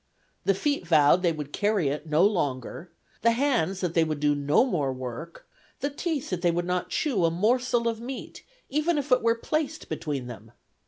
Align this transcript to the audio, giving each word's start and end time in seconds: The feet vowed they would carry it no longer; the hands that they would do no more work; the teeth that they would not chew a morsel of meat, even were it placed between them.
The 0.45 0.55
feet 0.55 0.87
vowed 0.87 1.21
they 1.21 1.31
would 1.31 1.53
carry 1.53 1.89
it 1.89 2.07
no 2.07 2.25
longer; 2.25 2.91
the 3.21 3.33
hands 3.33 3.81
that 3.81 3.93
they 3.93 4.03
would 4.03 4.19
do 4.19 4.33
no 4.33 4.65
more 4.65 4.91
work; 4.91 5.47
the 5.79 5.91
teeth 5.91 6.31
that 6.31 6.41
they 6.41 6.49
would 6.49 6.65
not 6.65 6.89
chew 6.89 7.23
a 7.23 7.29
morsel 7.29 7.87
of 7.87 8.01
meat, 8.01 8.41
even 8.67 8.95
were 9.21 9.33
it 9.33 9.43
placed 9.43 9.89
between 9.89 10.25
them. 10.25 10.53